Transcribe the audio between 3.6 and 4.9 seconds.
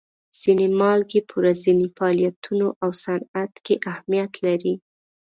کې اهمیت لري.